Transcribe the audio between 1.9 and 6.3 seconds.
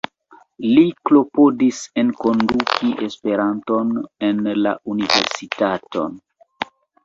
enkonduki Esperanton en la universitaton.